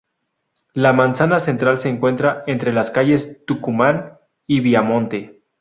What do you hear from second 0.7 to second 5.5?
La manzana central se encuentra entre las calles Tucumán y Viamonte.